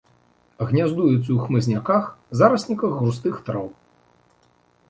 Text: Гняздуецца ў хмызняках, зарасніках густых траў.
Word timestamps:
Гняздуецца 0.69 1.19
ў 1.33 1.37
хмызняках, 1.43 2.03
зарасніках 2.41 2.91
густых 3.03 3.35
траў. 3.51 3.67